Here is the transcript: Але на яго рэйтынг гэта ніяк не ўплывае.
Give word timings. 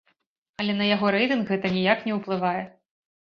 Але 0.63 0.73
на 0.77 0.87
яго 0.95 1.11
рэйтынг 1.15 1.45
гэта 1.53 1.71
ніяк 1.75 1.99
не 2.09 2.17
ўплывае. 2.17 2.61